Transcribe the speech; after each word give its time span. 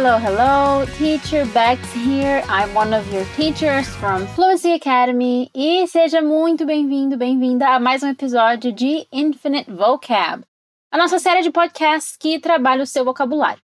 hello, 0.00 0.16
hello. 0.16 0.86
Teacher 0.96 1.44
Bex 1.46 1.80
here. 1.92 2.44
I'm 2.48 2.72
one 2.72 2.94
of 2.94 3.12
your 3.12 3.24
teachers 3.34 3.88
from 3.96 4.28
Fluency 4.28 4.72
Academy. 4.74 5.50
E 5.52 5.88
seja 5.88 6.22
muito 6.22 6.64
bem-vindo, 6.64 7.16
bem-vinda 7.16 7.66
a 7.70 7.80
mais 7.80 8.04
um 8.04 8.08
episódio 8.08 8.72
de 8.72 9.08
Infinite 9.10 9.68
Vocab, 9.68 10.44
a 10.92 10.96
nossa 10.96 11.18
série 11.18 11.42
de 11.42 11.50
podcasts 11.50 12.16
que 12.16 12.38
trabalha 12.38 12.84
o 12.84 12.86
seu 12.86 13.04
vocabulário. 13.04 13.60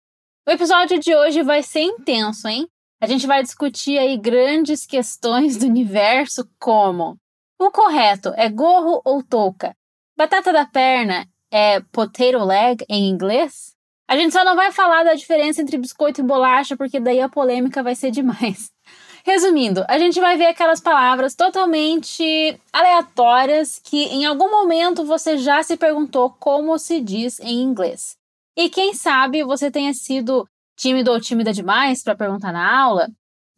O 0.49 0.51
episódio 0.51 0.99
de 0.99 1.15
hoje 1.15 1.43
vai 1.43 1.63
ser 1.63 1.83
intenso, 1.83 2.49
hein? 2.49 2.67
A 2.99 3.07
gente 3.07 3.27
vai 3.27 3.43
discutir 3.43 3.99
aí 3.99 4.17
grandes 4.17 4.87
questões 4.87 5.59
do 5.59 5.67
universo, 5.67 6.49
como 6.59 7.19
o 7.59 7.71
correto 7.71 8.33
é 8.39 8.49
gorro 8.49 9.03
ou 9.05 9.23
touca? 9.23 9.77
Batata 10.17 10.51
da 10.51 10.65
perna 10.65 11.27
é 11.51 11.81
potato 11.93 12.43
leg 12.43 12.83
em 12.89 13.11
inglês? 13.11 13.72
A 14.13 14.17
gente 14.17 14.35
só 14.35 14.45
não 14.45 14.55
vai 14.55 14.71
falar 14.71 15.05
da 15.05 15.15
diferença 15.15 15.63
entre 15.63 15.79
biscoito 15.79 16.21
e 16.21 16.23
bolacha, 16.23 16.77
porque 16.77 17.01
daí 17.01 17.19
a 17.19 17.31
polêmica 17.31 17.83
vai 17.83 17.95
ser 17.95 18.11
demais. 18.11 18.71
Resumindo, 19.25 19.87
a 19.89 19.99
gente 19.99 20.21
vai 20.21 20.37
ver 20.37 20.49
aquelas 20.49 20.83
palavras 20.83 21.35
totalmente 21.35 22.61
aleatórias 22.71 23.81
que 23.83 24.05
em 24.09 24.27
algum 24.27 24.51
momento 24.51 25.03
você 25.03 25.39
já 25.39 25.63
se 25.63 25.79
perguntou 25.79 26.29
como 26.29 26.79
se 26.79 27.01
diz 27.01 27.41
em 27.41 27.63
inglês. 27.63 28.15
E 28.55 28.69
quem 28.69 28.93
sabe 28.93 29.43
você 29.45 29.71
tenha 29.71 29.95
sido 29.95 30.47
tímido 30.77 31.11
ou 31.11 31.19
tímida 31.19 31.51
demais 31.51 32.03
para 32.03 32.15
perguntar 32.15 32.53
na 32.53 32.83
aula? 32.83 33.09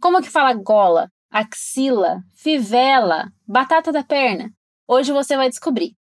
Como 0.01 0.23
que 0.23 0.31
fala 0.31 0.55
gola, 0.55 1.11
axila, 1.33 2.23
fivela, 2.33 3.27
batata 3.45 3.91
da 3.91 4.05
perna? 4.05 4.53
Hoje 4.87 5.11
você 5.11 5.37
vai 5.37 5.49
descobrir. 5.49 5.97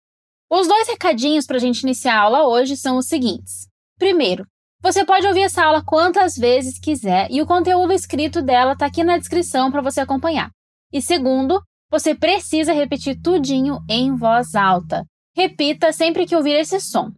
Os 0.49 0.67
dois 0.67 0.89
recadinhos 0.89 1.45
para 1.45 1.55
a 1.55 1.61
gente 1.61 1.83
iniciar 1.83 2.15
a 2.15 2.23
aula 2.23 2.45
hoje 2.45 2.75
são 2.75 2.97
os 2.97 3.05
seguintes. 3.05 3.71
Primeiro, 4.01 4.47
você 4.81 5.05
pode 5.05 5.27
ouvir 5.27 5.41
essa 5.41 5.63
aula 5.63 5.83
quantas 5.85 6.35
vezes 6.35 6.79
quiser 6.79 7.27
e 7.29 7.41
o 7.41 7.45
conteúdo 7.45 7.93
escrito 7.93 8.41
dela 8.41 8.73
está 8.73 8.87
aqui 8.87 9.03
na 9.03 9.17
descrição 9.17 9.71
para 9.71 9.81
você 9.81 10.01
acompanhar. 10.01 10.49
E 10.91 11.01
segundo, 11.01 11.61
você 11.89 12.15
precisa 12.15 12.73
repetir 12.73 13.21
tudinho 13.21 13.79
em 13.87 14.15
voz 14.15 14.55
alta. 14.55 15.05
Repita 15.35 15.93
sempre 15.93 16.25
que 16.25 16.35
ouvir 16.35 16.53
esse 16.53 16.79
som. 16.81 17.11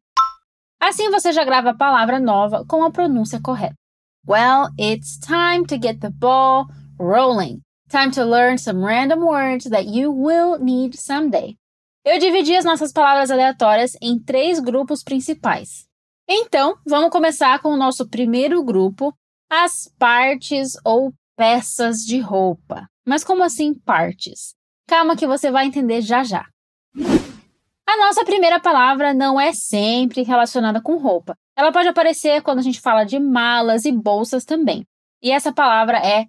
Assim 0.79 1.09
você 1.09 1.31
já 1.31 1.45
grava 1.45 1.69
a 1.69 1.77
palavra 1.77 2.19
nova 2.19 2.65
com 2.67 2.83
a 2.83 2.91
pronúncia 2.91 3.39
correta. 3.41 3.75
Well, 4.27 4.69
it's 4.77 5.17
time 5.17 5.65
to 5.67 5.75
get 5.75 5.99
the 5.99 6.09
ball 6.09 6.65
rolling. 6.99 7.61
Time 7.89 8.11
to 8.11 8.25
learn 8.25 8.57
some 8.57 8.83
random 8.83 9.19
words 9.19 9.69
that 9.69 9.85
you 9.85 10.11
will 10.11 10.59
need 10.59 10.97
someday. 10.97 11.55
Eu 12.05 12.19
dividi 12.19 12.55
as 12.55 12.65
nossas 12.65 12.91
palavras 12.91 13.31
aleatórias 13.31 13.95
em 14.01 14.19
três 14.19 14.59
grupos 14.59 15.03
principais. 15.03 15.85
Então, 16.27 16.77
vamos 16.85 17.09
começar 17.09 17.59
com 17.59 17.69
o 17.69 17.77
nosso 17.77 18.07
primeiro 18.07 18.63
grupo, 18.63 19.13
as 19.49 19.91
partes 19.99 20.73
ou 20.85 21.13
peças 21.35 21.99
de 21.99 22.19
roupa. 22.19 22.87
Mas 23.05 23.23
como 23.23 23.43
assim 23.43 23.73
partes? 23.73 24.55
Calma 24.87 25.15
que 25.15 25.27
você 25.27 25.51
vai 25.51 25.65
entender 25.65 26.01
já 26.01 26.23
já. 26.23 26.45
A 27.85 27.97
nossa 27.97 28.23
primeira 28.23 28.59
palavra 28.59 29.13
não 29.13 29.39
é 29.39 29.53
sempre 29.53 30.23
relacionada 30.23 30.81
com 30.81 30.97
roupa. 30.97 31.35
Ela 31.55 31.71
pode 31.71 31.87
aparecer 31.87 32.41
quando 32.41 32.59
a 32.59 32.63
gente 32.63 32.79
fala 32.79 33.03
de 33.03 33.19
malas 33.19 33.85
e 33.85 33.91
bolsas 33.91 34.45
também. 34.45 34.85
E 35.21 35.31
essa 35.31 35.53
palavra 35.53 35.97
é 35.97 36.25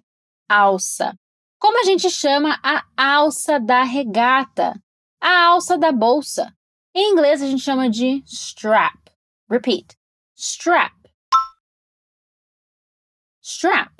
alça. 0.49 1.15
Como 1.59 1.79
a 1.79 1.83
gente 1.83 2.09
chama 2.09 2.59
a 2.61 2.83
alça 2.97 3.59
da 3.59 3.83
regata? 3.83 4.79
A 5.21 5.45
alça 5.45 5.77
da 5.77 5.91
bolsa. 5.91 6.53
Em 6.93 7.13
inglês 7.13 7.41
a 7.41 7.47
gente 7.47 7.63
chama 7.63 7.89
de 7.89 8.21
strap. 8.25 9.04
Repeat. 9.49 9.95
Strap. 10.35 10.93
Strap. 13.41 13.91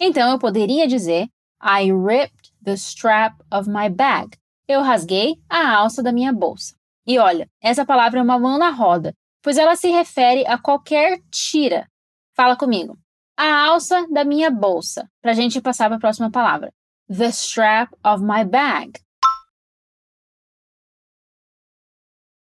Então 0.00 0.30
eu 0.30 0.38
poderia 0.38 0.86
dizer 0.86 1.28
I 1.62 1.92
ripped 1.92 2.52
the 2.64 2.72
strap 2.72 3.34
of 3.52 3.68
my 3.68 3.90
bag. 3.90 4.36
Eu 4.66 4.80
rasguei 4.80 5.36
a 5.48 5.76
alça 5.76 6.02
da 6.02 6.10
minha 6.10 6.32
bolsa. 6.32 6.74
E 7.06 7.18
olha, 7.18 7.48
essa 7.60 7.84
palavra 7.84 8.18
é 8.18 8.22
uma 8.22 8.38
mão 8.38 8.58
na 8.58 8.70
roda, 8.70 9.14
pois 9.42 9.58
ela 9.58 9.76
se 9.76 9.88
refere 9.88 10.46
a 10.46 10.56
qualquer 10.56 11.20
tira. 11.30 11.86
Fala 12.34 12.56
comigo. 12.56 12.98
A 13.36 13.66
alça 13.66 14.06
da 14.10 14.24
minha 14.24 14.50
bolsa. 14.50 15.06
Para 15.20 15.32
a 15.32 15.34
gente 15.34 15.60
passar 15.60 15.88
para 15.88 15.96
a 15.96 16.00
próxima 16.00 16.30
palavra. 16.30 16.72
The 17.08 17.28
strap 17.28 17.92
of 18.04 18.24
my 18.24 18.44
bag. 18.44 18.98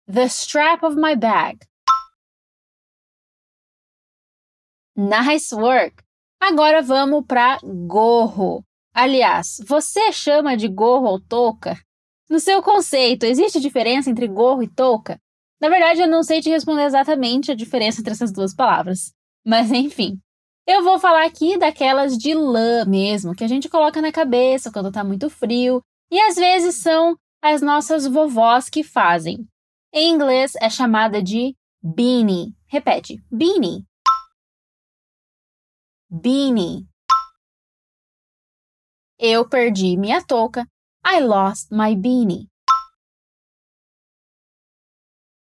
The 0.08 0.30
strap 0.30 0.84
of 0.84 0.96
my 0.96 1.16
bag. 1.16 1.66
Nice 4.96 5.52
work! 5.52 6.04
Agora 6.40 6.84
vamos 6.84 7.26
para 7.28 7.58
gorro. 7.64 8.64
Aliás, 8.94 9.58
você 9.68 10.12
chama 10.12 10.56
de 10.56 10.68
gorro 10.68 11.08
ou 11.08 11.20
touca? 11.20 11.76
No 12.30 12.40
seu 12.40 12.62
conceito, 12.62 13.26
existe 13.26 13.60
diferença 13.60 14.10
entre 14.10 14.28
gorro 14.28 14.62
e 14.62 14.68
touca? 14.68 15.20
Na 15.60 15.70
verdade, 15.70 16.02
eu 16.02 16.08
não 16.08 16.22
sei 16.22 16.40
te 16.40 16.52
responder 16.52 16.84
exatamente 16.84 17.52
a 17.52 17.56
diferença 17.56 18.00
entre 18.00 18.14
essas 18.14 18.32
duas 18.32 18.54
palavras. 18.54 19.12
Mas 19.44 19.72
enfim. 19.72 20.20
Eu 20.68 20.84
vou 20.84 21.00
falar 21.00 21.26
aqui 21.26 21.58
daquelas 21.58 22.16
de 22.16 22.36
lã 22.36 22.86
mesmo, 22.86 23.34
que 23.34 23.44
a 23.44 23.48
gente 23.48 23.68
coloca 23.68 24.00
na 24.02 24.12
cabeça 24.12 24.72
quando 24.72 24.92
tá 24.92 25.04
muito 25.04 25.32
frio, 25.32 25.82
e 26.12 26.20
às 26.20 26.36
vezes 26.36 26.76
são 26.76 27.16
as 27.42 27.62
nossas 27.62 28.06
vovós 28.06 28.70
que 28.70 28.84
fazem. 28.84 29.48
Em 29.98 30.10
inglês 30.12 30.56
é 30.60 30.70
chamada 30.70 31.24
de 31.24 31.56
beanie. 31.82 32.54
Repete, 32.68 33.24
beanie. 33.32 33.86
Beanie. 36.10 36.86
Eu 39.18 39.48
perdi 39.48 39.96
minha 39.96 40.22
touca. 40.22 40.68
I 41.08 41.22
lost 41.22 41.72
my 41.72 41.96
beanie. 41.96 42.50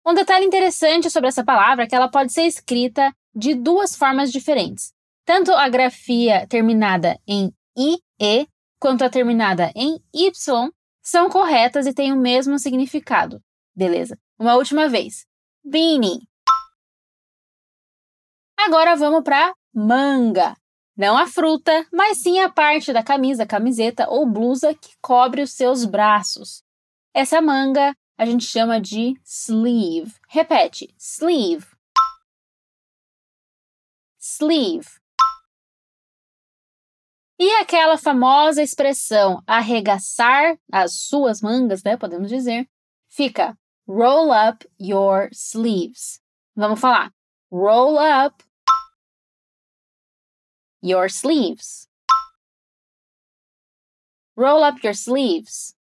Um 0.04 0.16
detalhe 0.16 0.48
interessante 0.48 1.12
sobre 1.12 1.30
essa 1.30 1.46
palavra 1.46 1.84
é 1.84 1.88
que 1.88 1.94
ela 1.94 2.10
pode 2.10 2.34
ser 2.34 2.48
escrita 2.48 3.14
de 3.36 3.54
duas 3.54 3.96
formas 3.96 4.32
diferentes. 4.32 4.92
Tanto 5.26 5.52
a 5.52 5.70
grafia 5.70 6.48
terminada 6.48 7.20
em 7.28 7.54
IE 7.78 8.48
quanto 8.80 9.04
a 9.04 9.12
terminada 9.12 9.72
em 9.76 10.04
Y 10.12 10.72
são 11.04 11.30
corretas 11.30 11.86
e 11.86 11.94
têm 11.94 12.12
o 12.12 12.20
mesmo 12.20 12.58
significado. 12.58 13.40
Beleza? 13.76 14.18
Uma 14.40 14.56
última 14.56 14.88
vez. 14.88 15.28
Beanie. 15.62 16.26
Agora 18.58 18.96
vamos 18.96 19.22
para 19.22 19.54
manga. 19.74 20.56
Não 20.96 21.18
a 21.18 21.28
fruta, 21.28 21.86
mas 21.92 22.20
sim 22.20 22.40
a 22.40 22.50
parte 22.50 22.94
da 22.94 23.04
camisa, 23.04 23.46
camiseta 23.46 24.10
ou 24.10 24.26
blusa 24.26 24.74
que 24.74 24.96
cobre 25.02 25.42
os 25.42 25.52
seus 25.52 25.84
braços. 25.84 26.64
Essa 27.14 27.42
manga 27.42 27.94
a 28.18 28.26
gente 28.26 28.46
chama 28.46 28.80
de 28.80 29.20
sleeve. 29.26 30.14
Repete: 30.30 30.94
sleeve. 30.98 31.68
Sleeve. 34.18 34.88
E 37.38 37.50
aquela 37.62 37.98
famosa 37.98 38.62
expressão 38.62 39.42
arregaçar 39.48 40.58
as 40.72 40.94
suas 40.94 41.42
mangas, 41.42 41.84
né, 41.84 41.96
podemos 41.96 42.30
dizer, 42.30 42.70
fica 43.10 43.58
Roll 43.90 44.32
up 44.32 44.64
your 44.78 45.30
sleeves. 45.34 46.22
Vamos 46.56 46.80
falar. 46.80 47.12
Roll 47.52 47.98
up 47.98 48.44
your 50.84 51.10
sleeves. 51.10 51.88
Roll 54.38 54.64
up 54.64 54.84
your 54.84 54.94
sleeves. 54.94 55.74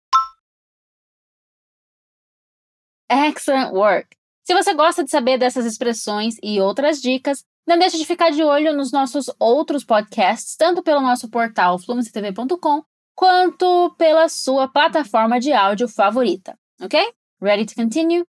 Excellent 3.10 3.74
work! 3.74 4.16
Se 4.42 4.54
você 4.54 4.72
gosta 4.72 5.04
de 5.04 5.10
saber 5.10 5.36
dessas 5.36 5.66
expressões 5.66 6.36
e 6.42 6.58
outras 6.62 7.02
dicas, 7.02 7.44
não 7.66 7.78
deixe 7.78 7.98
de 7.98 8.06
ficar 8.06 8.30
de 8.30 8.42
olho 8.42 8.74
nos 8.74 8.90
nossos 8.90 9.30
outros 9.38 9.84
podcasts, 9.84 10.56
tanto 10.56 10.82
pelo 10.82 11.02
nosso 11.02 11.28
portal 11.28 11.78
fluencytv.com 11.78 12.82
quanto 13.14 13.94
pela 13.98 14.30
sua 14.30 14.66
plataforma 14.66 15.38
de 15.38 15.52
áudio 15.52 15.86
favorita, 15.86 16.58
ok? 16.80 17.12
Ready 17.40 17.66
to 17.66 17.74
continue? 17.76 18.24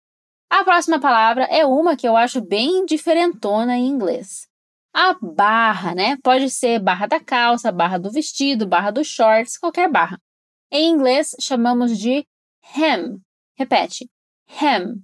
A 0.51 0.63
próxima 0.63 0.99
palavra 0.99 1.43
é 1.45 1.65
uma 1.65 1.97
que 1.97 2.07
eu 2.07 2.15
acho 2.15 2.41
bem 2.41 2.85
diferentona 2.85 3.75
em 3.75 3.87
inglês. 3.87 4.47
A 4.93 5.15
barra, 5.19 5.95
né? 5.95 6.15
Pode 6.23 6.49
ser 6.51 6.79
barra 6.79 7.07
da 7.07 7.19
calça, 7.19 7.71
barra 7.71 7.97
do 7.97 8.11
vestido, 8.11 8.67
barra 8.67 8.91
dos 8.91 9.07
shorts, 9.07 9.57
qualquer 9.57 9.89
barra. 9.89 10.19
Em 10.71 10.91
inglês, 10.91 11.35
chamamos 11.39 11.97
de 11.97 12.23
hem. 12.75 13.19
Repete: 13.57 14.07
hem. 14.47 15.03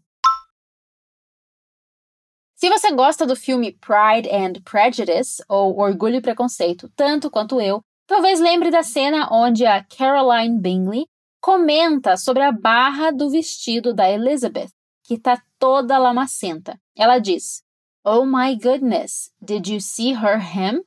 Se 2.56 2.70
você 2.70 2.92
gosta 2.92 3.26
do 3.26 3.36
filme 3.36 3.74
Pride 3.74 4.30
and 4.30 4.62
Prejudice, 4.64 5.44
ou 5.50 5.80
Orgulho 5.80 6.18
e 6.18 6.22
Preconceito, 6.22 6.92
tanto 6.96 7.32
quanto 7.32 7.60
eu, 7.60 7.82
talvez 8.06 8.40
lembre 8.40 8.70
da 8.70 8.84
cena 8.84 9.30
onde 9.32 9.66
a 9.66 9.84
Caroline 9.84 10.60
Bingley 10.60 11.06
comenta 11.46 12.18
sobre 12.18 12.42
a 12.42 12.52
barra 12.52 13.12
do 13.12 13.30
vestido 13.30 13.94
da 13.94 14.10
Elizabeth, 14.10 14.72
que 15.04 15.14
está 15.14 15.40
toda 15.60 16.00
lamacenta. 16.00 16.82
Ela 16.98 17.20
diz: 17.20 17.64
Oh 18.04 18.26
my 18.26 18.58
goodness, 18.58 19.32
did 19.40 19.68
you 19.68 19.80
see 19.80 20.16
her 20.16 20.40
hem? 20.40 20.82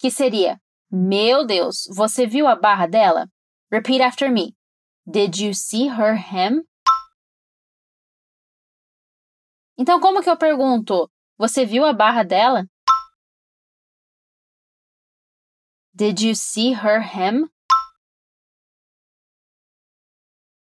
Que 0.00 0.10
seria, 0.10 0.60
meu 0.90 1.46
Deus, 1.46 1.86
você 1.94 2.26
viu 2.26 2.48
a 2.48 2.56
barra 2.56 2.88
dela? 2.88 3.30
Repeat 3.70 4.02
after 4.02 4.32
me. 4.32 4.56
Did 5.06 5.38
you 5.38 5.54
see 5.54 5.86
her 5.86 6.16
hem? 6.16 6.64
Então, 9.78 10.00
como 10.00 10.22
que 10.24 10.28
eu 10.28 10.36
pergunto? 10.36 11.08
Você 11.38 11.64
viu 11.64 11.84
a 11.84 11.92
barra 11.92 12.24
dela? 12.24 12.66
Did 15.94 16.20
you 16.20 16.34
see 16.34 16.72
her 16.72 17.00
hem? 17.00 17.48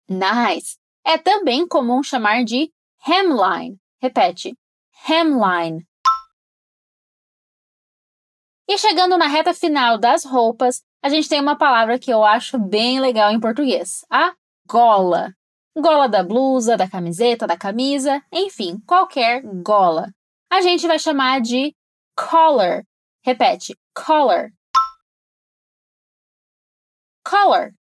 Nice! 0.09 0.77
É 1.05 1.19
também 1.19 1.67
comum 1.67 2.03
chamar 2.03 2.45
de 2.45 2.73
hemline. 3.07 3.79
Repete. 4.01 4.57
Hemline. 5.09 5.87
E 8.69 8.77
chegando 8.79 9.17
na 9.17 9.29
reta 9.29 9.55
final 9.55 9.97
das 9.97 10.25
roupas, 10.25 10.83
a 11.03 11.09
gente 11.09 11.29
tem 11.29 11.41
uma 11.41 11.57
palavra 11.57 11.99
que 11.99 12.11
eu 12.11 12.25
acho 12.25 12.59
bem 12.59 12.99
legal 12.99 13.31
em 13.31 13.39
português: 13.39 14.05
a 14.11 14.35
gola. 14.67 15.33
Gola 15.79 16.09
da 16.09 16.25
blusa, 16.25 16.77
da 16.77 16.89
camiseta, 16.89 17.47
da 17.47 17.57
camisa, 17.57 18.21
enfim, 18.33 18.81
qualquer 18.87 19.43
gola. 19.63 20.11
A 20.51 20.61
gente 20.61 20.87
vai 20.87 20.99
chamar 20.99 21.41
de 21.41 21.75
collar. 22.17 22.83
Repete: 23.23 23.77
collar. 23.95 24.51
Collar. 27.25 27.76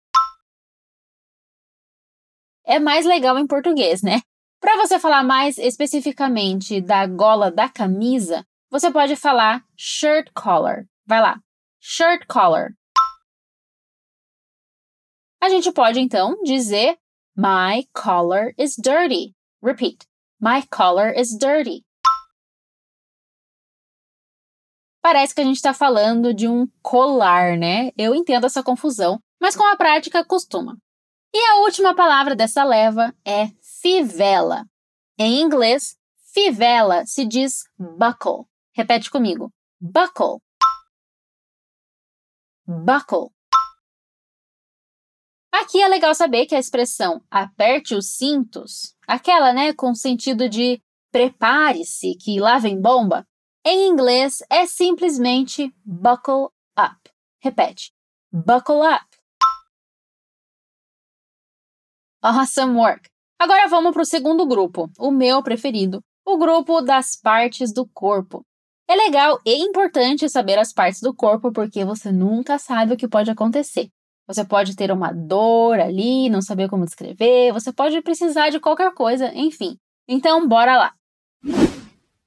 É 2.65 2.79
mais 2.79 3.05
legal 3.05 3.37
em 3.37 3.45
português, 3.45 4.01
né? 4.01 4.21
Para 4.59 4.77
você 4.77 4.97
falar 4.97 5.23
mais 5.23 5.57
especificamente 5.57 6.81
da 6.81 7.05
gola 7.05 7.51
da 7.51 7.69
camisa, 7.69 8.43
você 8.71 8.91
pode 8.91 9.15
falar 9.15 9.63
shirt 9.77 10.31
collar. 10.33 10.85
Vai 11.05 11.21
lá. 11.21 11.39
Shirt 11.79 12.25
collar. 12.27 12.71
A 15.39 15.49
gente 15.49 15.71
pode 15.71 15.99
então 15.99 16.41
dizer 16.43 16.97
My 17.37 17.85
collar 17.93 18.53
is 18.57 18.75
dirty. 18.75 19.35
Repeat. 19.61 20.07
My 20.41 20.65
collar 20.67 21.13
is 21.15 21.37
dirty. 21.37 21.85
Parece 25.03 25.35
que 25.35 25.41
a 25.41 25.43
gente 25.43 25.57
está 25.57 25.73
falando 25.73 26.33
de 26.33 26.47
um 26.47 26.65
colar, 26.81 27.55
né? 27.57 27.91
Eu 27.95 28.15
entendo 28.15 28.47
essa 28.47 28.63
confusão, 28.63 29.19
mas 29.39 29.55
com 29.55 29.63
a 29.63 29.75
prática 29.75 30.25
costuma. 30.25 30.75
E 31.37 31.45
a 31.47 31.55
última 31.57 31.93
palavra 31.93 32.33
dessa 32.33 32.63
leva 32.63 33.13
é 33.25 33.49
fivela. 33.81 34.65
Em 35.19 35.41
inglês, 35.41 35.97
fivela 36.33 37.05
se 37.05 37.25
diz 37.25 37.65
buckle. 37.77 38.45
Repete 38.73 39.11
comigo. 39.11 39.53
Buckle. 39.77 40.39
Buckle. 42.65 43.31
Aqui 45.51 45.81
é 45.81 45.89
legal 45.89 46.15
saber 46.15 46.45
que 46.45 46.55
a 46.55 46.59
expressão 46.59 47.21
aperte 47.29 47.95
os 47.95 48.15
cintos, 48.15 48.95
aquela, 49.05 49.51
né, 49.51 49.73
com 49.73 49.93
sentido 49.93 50.47
de 50.47 50.81
prepare-se, 51.11 52.15
que 52.15 52.39
lá 52.39 52.59
vem 52.59 52.79
bomba, 52.79 53.27
em 53.65 53.89
inglês 53.89 54.41
é 54.49 54.65
simplesmente 54.65 55.69
buckle 55.83 56.47
up. 56.79 57.11
Repete. 57.41 57.93
Buckle 58.31 58.87
up. 58.87 59.14
Awesome 62.27 62.75
work! 62.75 63.07
Agora 63.39 63.67
vamos 63.67 63.93
para 63.93 64.01
o 64.01 64.05
segundo 64.05 64.47
grupo, 64.47 64.89
o 64.97 65.11
meu 65.11 65.43
preferido, 65.43 66.01
o 66.25 66.39
grupo 66.39 66.81
das 66.81 67.15
partes 67.15 67.71
do 67.71 67.87
corpo. 67.87 68.43
É 68.89 68.95
legal 68.95 69.39
e 69.45 69.53
importante 69.57 70.27
saber 70.27 70.57
as 70.57 70.73
partes 70.73 71.01
do 71.01 71.13
corpo 71.13 71.51
porque 71.51 71.85
você 71.85 72.11
nunca 72.11 72.57
sabe 72.57 72.95
o 72.95 72.97
que 72.97 73.07
pode 73.07 73.29
acontecer. 73.29 73.89
Você 74.27 74.43
pode 74.43 74.75
ter 74.75 74.91
uma 74.91 75.11
dor 75.11 75.79
ali, 75.79 76.27
não 76.27 76.41
saber 76.41 76.67
como 76.67 76.85
descrever, 76.85 77.53
você 77.53 77.71
pode 77.71 78.01
precisar 78.01 78.49
de 78.49 78.59
qualquer 78.59 78.91
coisa, 78.95 79.31
enfim. 79.35 79.77
Então, 80.07 80.47
bora 80.47 80.75
lá! 80.77 80.95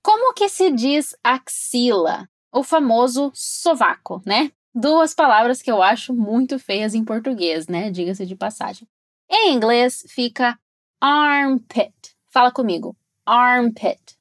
Como 0.01 0.33
que 0.33 0.49
se 0.49 0.71
diz 0.71 1.17
axila? 1.25 2.29
O 2.53 2.63
famoso 2.63 3.33
sovaco, 3.35 4.23
né? 4.25 4.53
Duas 4.73 5.13
palavras 5.13 5.61
que 5.61 5.73
eu 5.73 5.83
acho 5.83 6.15
muito 6.15 6.57
feias 6.57 6.95
em 6.95 7.05
português, 7.05 7.67
né? 7.67 7.91
Diga-se 7.91 8.25
de 8.25 8.37
passagem. 8.37 8.87
Em 9.31 9.55
inglês 9.55 10.05
fica 10.09 10.59
armpit. 11.01 12.17
Fala 12.29 12.51
comigo. 12.51 12.97
Armpit. 13.27 14.19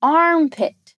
Armpit. 0.00 0.96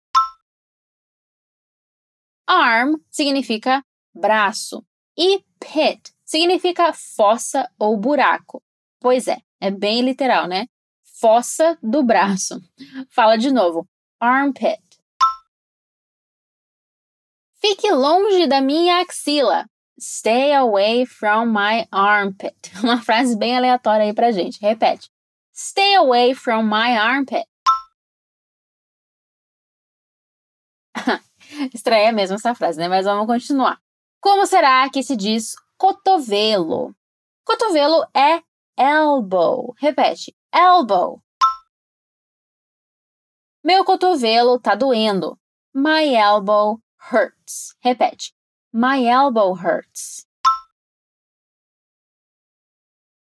Arm 2.47 2.97
significa 3.11 3.85
braço 4.15 4.85
e 5.17 5.43
pit 5.59 6.15
significa 6.25 6.93
fossa 6.93 7.71
ou 7.79 7.97
buraco. 7.97 8.62
Pois 9.00 9.29
é, 9.29 9.39
é 9.61 9.71
bem 9.71 10.03
literal, 10.03 10.47
né? 10.47 10.67
Fossa 11.21 11.79
do 11.83 12.03
braço. 12.03 12.61
Fala 13.11 13.37
de 13.37 13.50
novo. 13.50 13.89
Armpit. 14.21 14.83
Fique 17.61 17.91
longe 17.91 18.47
da 18.47 18.61
minha 18.61 19.00
axila. 19.00 19.67
Stay 19.99 20.52
away 20.52 21.06
from 21.06 21.52
my 21.52 21.87
armpit. 21.93 22.73
Uma 22.82 23.00
frase 23.00 23.37
bem 23.37 23.56
aleatória 23.56 24.05
aí 24.06 24.12
pra 24.12 24.32
gente. 24.32 24.61
Repete. 24.61 25.11
Stay 25.55 25.94
away 25.94 26.35
from 26.35 26.64
my 26.64 26.96
armpit. 26.96 27.46
Estranha 31.73 32.12
mesmo 32.12 32.37
essa 32.37 32.55
frase, 32.55 32.79
né? 32.79 32.88
Mas 32.88 33.05
vamos 33.05 33.26
continuar. 33.26 33.81
Como 34.20 34.46
será 34.46 34.88
que 34.91 35.02
se 35.02 35.17
diz 35.17 35.55
cotovelo? 35.76 36.94
Cotovelo 37.44 38.05
é 38.14 38.43
elbow. 38.76 39.75
Repete. 39.79 40.35
Elbow. 40.52 41.23
Meu 43.62 43.85
cotovelo 43.85 44.58
tá 44.58 44.75
doendo. 44.75 45.38
My 45.73 46.14
elbow 46.14 46.81
hurts. 47.12 47.76
Repete. 47.81 48.35
My 48.76 49.06
elbow 49.06 49.55
hurts. 49.55 50.26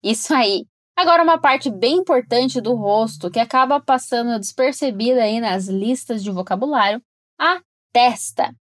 Isso 0.03 0.35
aí. 0.35 0.67
Agora 0.95 1.23
uma 1.23 1.41
parte 1.41 1.71
bem 1.71 1.97
importante 1.97 2.61
do 2.61 2.75
rosto 2.75 3.31
que 3.31 3.41
acaba 3.41 3.81
passando 3.81 4.39
despercebida 4.39 5.23
aí 5.23 5.41
nas 5.41 5.67
listas 5.67 6.23
de 6.23 6.31
vocabulário, 6.31 7.03
a 7.39 7.63
testa. 7.91 8.55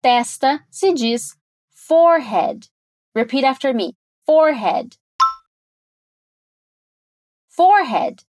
Testa 0.00 0.66
se 0.70 0.94
diz 0.94 1.36
forehead. 1.68 2.66
Repeat 3.14 3.44
after 3.44 3.74
me. 3.74 3.94
Forehead. 4.24 4.98
Forehead. 7.50 8.24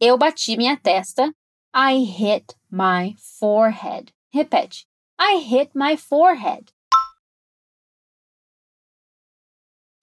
Eu 0.00 0.16
bati 0.16 0.56
minha 0.56 0.78
testa. 0.78 1.30
I 1.74 2.04
hit 2.04 2.56
my 2.70 3.14
forehead. 3.18 4.14
Repete. 4.32 4.86
I 5.18 5.38
hit 5.38 5.70
my 5.74 5.96
forehead. 5.96 6.72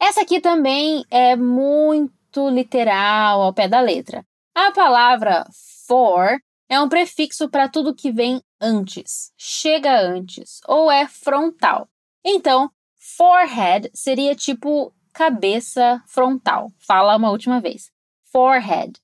Essa 0.02 0.22
aqui 0.22 0.40
também 0.40 1.04
é 1.12 1.36
muito 1.36 2.50
literal 2.50 3.42
ao 3.42 3.54
pé 3.54 3.68
da 3.68 3.82
letra. 3.82 4.26
A 4.56 4.72
palavra 4.72 5.46
for 5.86 6.40
é 6.70 6.80
um 6.80 6.88
prefixo 6.88 7.50
para 7.50 7.68
tudo 7.68 7.96
que 7.96 8.12
vem 8.12 8.42
antes, 8.62 9.34
chega 9.38 10.00
antes, 10.00 10.62
ou 10.68 10.92
é 10.92 11.08
frontal. 11.08 11.90
Então, 12.24 12.72
forehead 12.98 13.90
seria 13.94 14.36
tipo 14.36 14.94
cabeça 15.14 16.02
frontal. 16.08 16.72
Fala 16.78 17.18
uma 17.18 17.32
última 17.32 17.60
vez. 17.60 17.92
Forehead. 18.32 19.02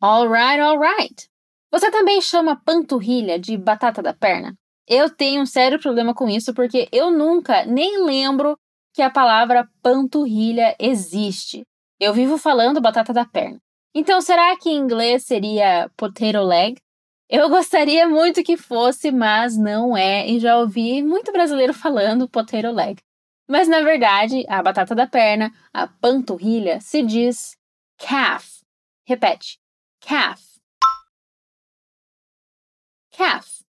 Alright, 0.00 0.60
alright. 0.60 1.30
Você 1.70 1.90
também 1.90 2.20
chama 2.20 2.60
panturrilha 2.64 3.38
de 3.38 3.56
batata 3.56 4.02
da 4.02 4.14
perna? 4.14 4.54
Eu 4.88 5.10
tenho 5.10 5.42
um 5.42 5.46
sério 5.46 5.80
problema 5.80 6.14
com 6.14 6.28
isso 6.28 6.54
porque 6.54 6.88
eu 6.92 7.10
nunca 7.10 7.64
nem 7.66 8.04
lembro 8.04 8.56
que 8.94 9.02
a 9.02 9.10
palavra 9.10 9.68
panturrilha 9.82 10.76
existe. 10.78 11.64
Eu 12.00 12.14
vivo 12.14 12.38
falando 12.38 12.80
batata 12.80 13.12
da 13.12 13.24
perna. 13.24 13.58
Então, 13.94 14.20
será 14.20 14.56
que 14.58 14.70
em 14.70 14.76
inglês 14.76 15.24
seria 15.24 15.90
potato 15.96 16.42
leg? 16.42 16.76
Eu 17.28 17.48
gostaria 17.50 18.08
muito 18.08 18.44
que 18.44 18.56
fosse, 18.56 19.10
mas 19.10 19.56
não 19.56 19.96
é, 19.96 20.28
e 20.28 20.38
já 20.38 20.58
ouvi 20.58 21.02
muito 21.02 21.32
brasileiro 21.32 21.74
falando 21.74 22.28
potato 22.28 22.70
leg. 22.70 22.98
Mas 23.48 23.68
na 23.68 23.80
verdade, 23.80 24.44
a 24.48 24.62
batata 24.62 24.94
da 24.94 25.06
perna, 25.06 25.52
a 25.72 25.86
panturrilha, 25.86 26.80
se 26.80 27.02
diz 27.02 27.56
calf. 27.98 28.60
Repete: 29.06 29.58
calf 30.00 30.55
calf. 33.16 33.64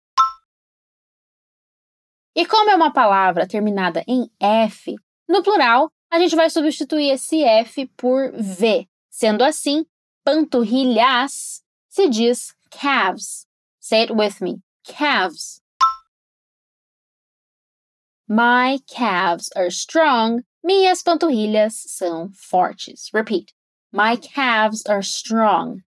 E 2.35 2.45
como 2.45 2.69
é 2.69 2.75
uma 2.75 2.91
palavra 2.91 3.47
terminada 3.47 4.03
em 4.07 4.29
F, 4.39 4.95
no 5.27 5.41
plural, 5.41 5.91
a 6.11 6.19
gente 6.19 6.35
vai 6.35 6.49
substituir 6.49 7.11
esse 7.11 7.43
F 7.43 7.87
por 7.97 8.31
V. 8.33 8.87
Sendo 9.09 9.43
assim, 9.43 9.85
panturrilhas 10.23 11.63
se 11.87 12.07
diz 12.09 12.53
calves. 12.69 13.47
Say 13.79 14.03
it 14.03 14.13
with 14.13 14.41
me. 14.41 14.61
Calves. 14.83 15.61
My 18.27 18.79
calves 18.87 19.49
are 19.55 19.69
strong. 19.69 20.43
Minhas 20.63 21.01
panturrilhas 21.01 21.73
são 21.87 22.29
fortes. 22.33 23.09
Repeat. 23.13 23.53
My 23.91 24.17
calves 24.17 24.85
are 24.85 25.01
strong. 25.01 25.81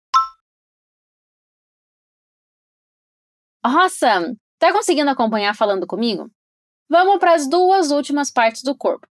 Awesome! 3.63 4.37
Tá 4.59 4.71
conseguindo 4.71 5.09
acompanhar 5.09 5.55
falando 5.55 5.85
comigo? 5.85 6.29
Vamos 6.89 7.19
para 7.19 7.33
as 7.33 7.47
duas 7.47 7.91
últimas 7.91 8.31
partes 8.31 8.63
do 8.63 8.75
corpo. 8.75 9.07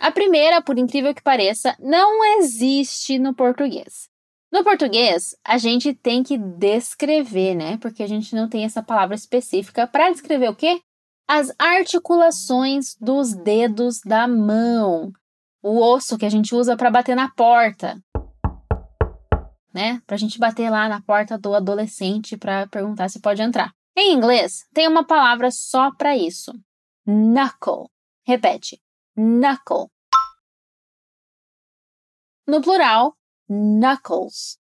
A 0.00 0.10
primeira, 0.10 0.62
por 0.62 0.78
incrível 0.78 1.14
que 1.14 1.22
pareça, 1.22 1.76
não 1.78 2.24
existe 2.38 3.18
no 3.18 3.34
português. 3.34 4.08
No 4.50 4.64
português, 4.64 5.36
a 5.44 5.58
gente 5.58 5.92
tem 5.92 6.22
que 6.22 6.38
descrever, 6.38 7.54
né? 7.54 7.76
Porque 7.78 8.02
a 8.02 8.06
gente 8.06 8.34
não 8.34 8.48
tem 8.48 8.64
essa 8.64 8.82
palavra 8.82 9.14
específica 9.14 9.86
para 9.86 10.10
descrever 10.10 10.48
o 10.48 10.56
quê? 10.56 10.80
As 11.28 11.52
articulações 11.58 12.96
dos 12.98 13.34
dedos 13.34 14.00
da 14.00 14.26
mão. 14.26 15.12
O 15.62 15.80
osso 15.82 16.16
que 16.16 16.24
a 16.24 16.30
gente 16.30 16.54
usa 16.54 16.76
para 16.76 16.90
bater 16.90 17.14
na 17.14 17.28
porta. 17.28 18.00
Né? 19.74 20.00
Para 20.06 20.14
a 20.14 20.18
gente 20.18 20.38
bater 20.38 20.70
lá 20.70 20.88
na 20.88 21.02
porta 21.02 21.36
do 21.36 21.54
adolescente 21.54 22.36
para 22.36 22.66
perguntar 22.68 23.10
se 23.10 23.20
pode 23.20 23.42
entrar. 23.42 23.74
Em 24.00 24.12
inglês, 24.12 24.64
tem 24.72 24.86
uma 24.86 25.04
palavra 25.04 25.50
só 25.50 25.90
para 25.92 26.16
isso: 26.16 26.52
knuckle. 27.04 27.90
Repete: 28.24 28.80
knuckle. 29.16 29.90
No 32.46 32.62
plural, 32.62 33.18
knuckles. 33.48 34.56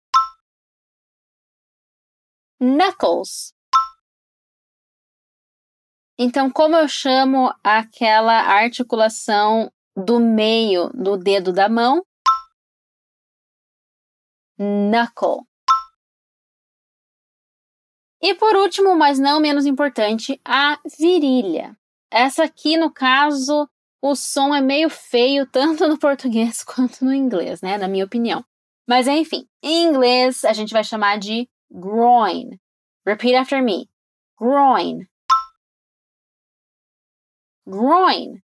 Knuckles. 2.60 3.56
Então, 6.16 6.52
como 6.52 6.76
eu 6.76 6.88
chamo 6.88 7.52
aquela 7.64 8.40
articulação 8.40 9.74
do 9.96 10.20
meio 10.20 10.90
do 10.90 11.18
dedo 11.18 11.52
da 11.52 11.68
mão? 11.68 12.06
Knuckle. 14.60 15.48
E 18.24 18.34
por 18.36 18.56
último, 18.56 18.96
mas 18.96 19.20
não 19.20 19.42
menos 19.42 19.66
importante, 19.66 20.40
a 20.46 20.80
virilha. 20.98 21.78
Essa 22.10 22.46
aqui, 22.46 22.78
no 22.78 22.90
caso, 22.90 23.70
o 24.02 24.16
som 24.16 24.56
é 24.56 24.62
meio 24.62 24.90
feio 24.90 25.46
tanto 25.52 25.86
no 25.90 26.00
português 26.00 26.64
quanto 26.64 27.04
no 27.04 27.14
inglês, 27.14 27.62
né? 27.62 27.78
Na 27.78 27.90
minha 27.90 28.06
opinião. 28.06 28.46
Mas 28.88 29.08
enfim, 29.08 29.46
em 29.62 29.84
inglês 29.84 30.46
a 30.46 30.54
gente 30.54 30.72
vai 30.72 30.86
chamar 30.86 31.20
de 31.20 31.50
groin. 31.70 32.58
Repeat 33.06 33.36
after 33.36 33.62
me. 33.62 33.90
Groin. 34.40 35.06
Groin. 37.68 38.42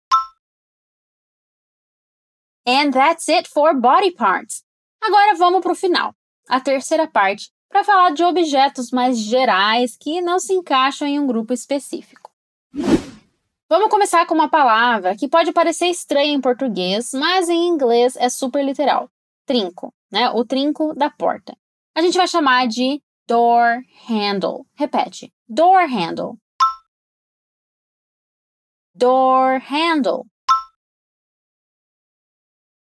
And 2.65 2.91
that's 2.91 3.27
it 3.27 3.50
for 3.50 3.74
body 3.74 4.12
parts. 4.12 4.63
Agora 5.03 5.36
vamos 5.36 5.62
para 5.62 5.74
o 5.74 5.75
final, 5.75 6.15
a 6.50 6.62
terceira 6.62 7.08
parte, 7.08 7.51
para 7.75 7.84
falar 7.84 8.12
de 8.12 8.24
objetos 8.24 8.89
mais 8.89 9.20
gerais 9.20 9.98
que 9.98 10.22
não 10.22 10.39
se 10.39 10.53
encaixam 10.53 11.05
em 11.05 11.20
um 11.20 11.27
grupo 11.27 11.51
específico. 11.51 12.32
Vamos 13.67 13.89
começar 13.89 14.25
com 14.25 14.34
uma 14.34 14.50
palavra 14.50 15.13
que 15.13 15.27
pode 15.27 15.51
parecer 15.51 15.88
estranha 15.88 16.32
em 16.32 16.39
português, 16.39 17.10
mas 17.13 17.50
em 17.50 17.67
inglês 17.67 18.15
é 18.15 18.29
super 18.29 18.63
literal: 18.63 19.12
trinco 19.46 19.94
né? 20.10 20.29
O 20.29 20.46
trinco 20.46 20.94
da 20.96 21.10
porta. 21.10 21.53
A 21.94 22.01
gente 22.01 22.15
vai 22.15 22.29
chamar 22.29 22.65
de 22.65 23.03
door 23.27 23.82
handle. 24.08 24.65
Repete. 24.75 25.34
Door 25.46 25.89
handle. 25.89 26.38
Door 28.96 29.60
handle. 29.60 30.25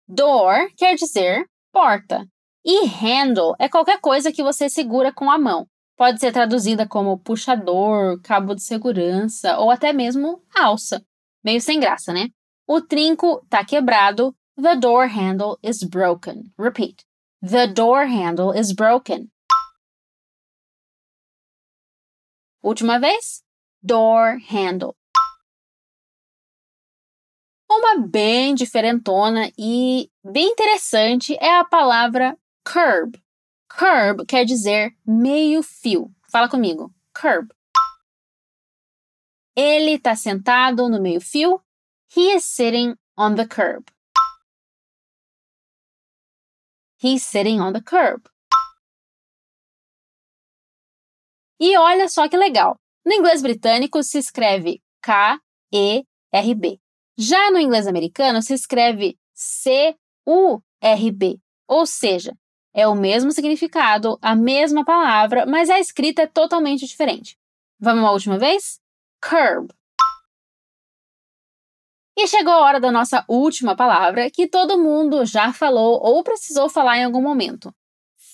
Door 0.09 0.73
quer 0.75 0.95
dizer 0.95 1.49
porta. 1.71 2.27
E 2.65 2.85
handle 2.85 3.55
é 3.59 3.67
qualquer 3.67 3.99
coisa 3.99 4.31
que 4.31 4.41
você 4.41 4.69
segura 4.69 5.11
com 5.11 5.29
a 5.29 5.37
mão. 5.37 5.67
Pode 5.97 6.19
ser 6.19 6.31
traduzida 6.31 6.87
como 6.87 7.19
puxador, 7.19 8.19
cabo 8.21 8.55
de 8.55 8.63
segurança 8.63 9.57
ou 9.57 9.69
até 9.69 9.91
mesmo 9.91 10.41
alça. 10.55 11.05
Meio 11.43 11.59
sem 11.59 11.79
graça, 11.79 12.13
né? 12.13 12.29
O 12.67 12.81
trinco 12.81 13.41
está 13.43 13.65
quebrado 13.65 14.35
The 14.55 14.75
door 14.75 15.07
handle 15.07 15.57
is 15.63 15.83
broken. 15.83 16.53
Repeat. 16.57 17.03
The 17.41 17.67
door 17.67 18.05
handle 18.05 18.53
is 18.53 18.71
broken. 18.71 19.29
Última 22.63 22.99
vez. 22.99 23.43
Door 23.81 24.37
handle. 24.47 24.95
Uma 27.69 28.07
bem 28.07 28.53
diferentona 28.53 29.51
e 29.57 30.09
bem 30.23 30.49
interessante 30.51 31.35
é 31.41 31.57
a 31.57 31.65
palavra 31.65 32.37
curb. 32.63 33.19
Curb 33.69 34.25
quer 34.27 34.45
dizer 34.45 34.95
meio 35.05 35.61
fio. 35.63 36.11
Fala 36.29 36.49
comigo. 36.49 36.93
Curb. 37.13 37.53
Ele 39.55 39.95
está 39.95 40.15
sentado 40.15 40.89
no 40.89 40.99
meio 41.01 41.21
fio. 41.21 41.61
He 42.15 42.35
is 42.35 42.43
sitting 42.45 42.95
on 43.17 43.35
the 43.35 43.47
curb. 43.47 43.91
He's 46.97 47.23
sitting 47.23 47.59
on 47.59 47.73
the 47.73 47.81
curb. 47.81 48.29
E 51.59 51.77
olha 51.77 52.07
só 52.07 52.27
que 52.29 52.37
legal. 52.37 52.79
No 53.05 53.13
inglês 53.13 53.41
britânico 53.41 54.01
se 54.01 54.17
escreve 54.17 54.81
K-E-R-B. 55.01 56.79
Já 57.17 57.51
no 57.51 57.59
inglês 57.59 57.87
americano 57.87 58.41
se 58.41 58.53
escreve 58.53 59.19
C-U-R-B. 59.33 60.63
Ou 61.67 61.85
seja, 61.85 62.33
é 62.73 62.87
o 62.87 62.95
mesmo 62.95 63.31
significado, 63.31 64.17
a 64.21 64.35
mesma 64.35 64.83
palavra, 64.83 65.45
mas 65.45 65.69
a 65.69 65.79
escrita 65.79 66.23
é 66.23 66.27
totalmente 66.27 66.85
diferente. 66.85 67.37
Vamos 67.79 68.01
uma 68.01 68.11
última 68.11 68.37
vez? 68.37 68.79
Curb. 69.21 69.69
E 72.15 72.27
chegou 72.27 72.53
a 72.53 72.61
hora 72.61 72.79
da 72.79 72.91
nossa 72.91 73.25
última 73.27 73.75
palavra, 73.75 74.29
que 74.29 74.47
todo 74.47 74.77
mundo 74.77 75.25
já 75.25 75.51
falou 75.51 75.99
ou 76.01 76.23
precisou 76.23 76.69
falar 76.69 76.97
em 76.97 77.03
algum 77.03 77.21
momento: 77.21 77.73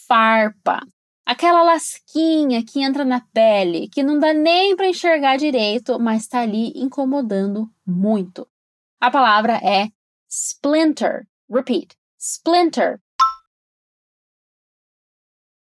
farpa. 0.07 0.81
Aquela 1.25 1.63
lasquinha 1.63 2.65
que 2.65 2.81
entra 2.81 3.05
na 3.05 3.21
pele, 3.33 3.87
que 3.87 4.01
não 4.01 4.17
dá 4.19 4.33
nem 4.33 4.75
para 4.75 4.87
enxergar 4.87 5.37
direito, 5.37 5.99
mas 5.99 6.23
está 6.23 6.41
ali 6.41 6.73
incomodando 6.75 7.69
muito. 7.85 8.47
A 8.99 9.09
palavra 9.09 9.59
é 9.63 9.89
splinter. 10.27 11.27
Repeat: 11.49 11.95
splinter. 12.17 12.99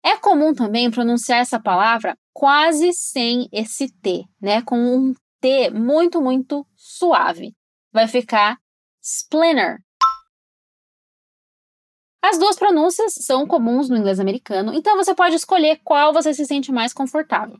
É 0.04 0.16
comum 0.16 0.52
também 0.52 0.90
pronunciar 0.90 1.40
essa 1.40 1.60
palavra 1.60 2.16
quase 2.32 2.92
sem 2.92 3.48
esse 3.52 3.88
T, 4.00 4.24
né? 4.40 4.62
Com 4.62 4.76
um 4.76 5.14
T 5.40 5.70
muito, 5.70 6.20
muito 6.20 6.66
suave 6.74 7.54
vai 7.92 8.08
ficar 8.08 8.58
splinter. 9.02 9.78
As 12.24 12.38
duas 12.38 12.56
pronúncias 12.56 13.14
são 13.14 13.46
comuns 13.46 13.88
no 13.88 13.96
inglês 13.96 14.20
americano, 14.20 14.72
então 14.72 14.96
você 14.96 15.14
pode 15.14 15.34
escolher 15.34 15.80
qual 15.84 16.12
você 16.12 16.32
se 16.32 16.46
sente 16.46 16.70
mais 16.70 16.92
confortável. 16.92 17.58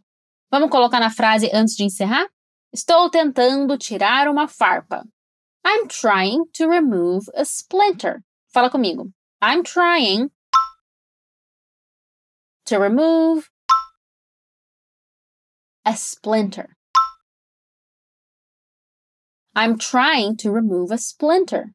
Vamos 0.51 0.71
colocar 0.71 1.01
na 1.01 1.11
frase 1.11 1.51
antes 1.53 1.75
de 1.75 1.85
encerrar? 1.85 2.29
Estou 2.73 3.11
tentando 3.11 3.77
tirar 3.77 4.29
uma 4.29 4.49
farpa. 4.49 5.05
I'm 5.67 5.89
trying 5.89 6.45
to 6.57 6.69
remove 6.69 7.27
a 7.35 7.43
splinter. 7.43 8.23
Fala 8.53 8.71
comigo. 8.71 9.11
I'm 9.43 9.63
trying 9.63 10.31
to 12.67 12.79
remove 12.79 13.51
a 15.85 15.93
splinter. 15.93 16.77
I'm 19.55 19.77
trying 19.77 20.37
to 20.39 20.51
remove 20.51 20.91
a 20.91 20.99
splinter. 20.99 21.73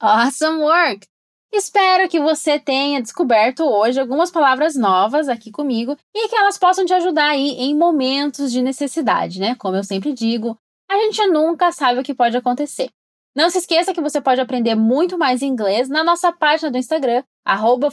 Awesome 0.00 0.60
work! 0.60 1.06
Espero 1.52 2.08
que 2.08 2.20
você 2.20 2.58
tenha 2.58 3.02
descoberto 3.02 3.64
hoje 3.64 3.98
algumas 3.98 4.30
palavras 4.30 4.76
novas 4.76 5.28
aqui 5.28 5.50
comigo 5.50 5.96
e 6.14 6.28
que 6.28 6.36
elas 6.36 6.58
possam 6.58 6.84
te 6.84 6.92
ajudar 6.92 7.30
aí 7.30 7.50
em 7.58 7.74
momentos 7.74 8.52
de 8.52 8.62
necessidade, 8.62 9.40
né? 9.40 9.54
Como 9.56 9.76
eu 9.76 9.82
sempre 9.82 10.12
digo, 10.12 10.58
a 10.88 10.96
gente 10.98 11.26
nunca 11.28 11.72
sabe 11.72 12.00
o 12.00 12.04
que 12.04 12.14
pode 12.14 12.36
acontecer. 12.36 12.90
Não 13.36 13.50
se 13.50 13.58
esqueça 13.58 13.94
que 13.94 14.00
você 14.00 14.20
pode 14.20 14.40
aprender 14.40 14.74
muito 14.74 15.16
mais 15.16 15.42
inglês 15.42 15.88
na 15.88 16.02
nossa 16.02 16.32
página 16.32 16.70
do 16.70 16.78
Instagram, 16.78 17.22
arroba 17.44 17.88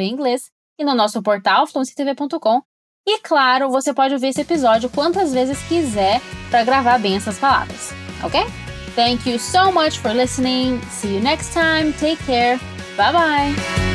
Inglês, 0.00 0.50
e 0.78 0.84
no 0.84 0.94
nosso 0.94 1.22
portal 1.22 1.66
fluencytv.com, 1.66 2.62
e 3.06 3.18
claro, 3.20 3.70
você 3.70 3.94
pode 3.94 4.12
ouvir 4.12 4.28
esse 4.28 4.42
episódio 4.42 4.90
quantas 4.90 5.32
vezes 5.32 5.62
quiser 5.62 6.20
para 6.50 6.62
gravar 6.62 6.98
bem 6.98 7.16
essas 7.16 7.38
palavras, 7.38 7.90
ok? 8.22 8.40
Thank 8.94 9.30
you 9.30 9.38
so 9.38 9.72
much 9.72 9.98
for 9.98 10.12
listening. 10.12 10.80
See 10.90 11.14
you 11.14 11.22
next 11.22 11.54
time. 11.54 11.92
Take 11.94 12.22
care. 12.26 12.58
Bye 12.96 13.12
bye. 13.12 13.87